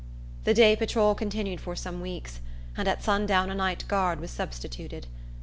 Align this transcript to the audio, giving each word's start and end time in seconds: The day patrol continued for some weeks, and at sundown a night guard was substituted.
The 0.45 0.55
day 0.55 0.75
patrol 0.75 1.13
continued 1.13 1.61
for 1.61 1.75
some 1.75 2.01
weeks, 2.01 2.39
and 2.75 2.87
at 2.87 3.03
sundown 3.03 3.51
a 3.51 3.53
night 3.53 3.83
guard 3.87 4.19
was 4.19 4.31
substituted. 4.31 5.05